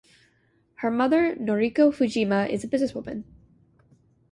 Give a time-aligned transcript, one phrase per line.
[0.77, 3.23] Her mother Noriko Fujima is a businesswoman.